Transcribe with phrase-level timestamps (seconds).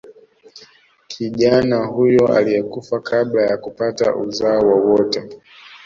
[1.07, 5.23] Kijana huyo aliyekufa kabla ya kupata uzao wowote